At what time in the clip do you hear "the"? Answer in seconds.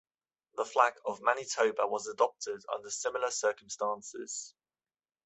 0.55-0.65